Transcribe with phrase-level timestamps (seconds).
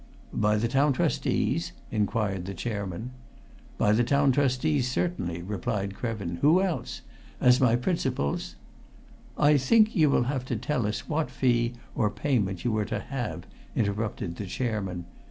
[0.33, 3.11] "By the Town Trustees?" inquired the chairman.
[3.77, 6.37] "By the Town Trustees, certainly," replied Krevin.
[6.41, 7.01] "Who else?
[7.39, 8.55] As my principals"
[9.51, 12.97] "I think you will have to tell us what fee, or payment, you were to
[12.99, 13.45] have,"
[13.75, 15.05] interrupted the chairman.